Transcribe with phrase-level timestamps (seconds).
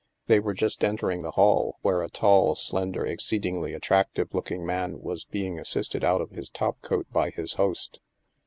[0.25, 5.25] They were just entering the hall where a tall, slender, exceedingly attractive looking man was
[5.25, 7.99] be ing assisted out of his topcoat by his host.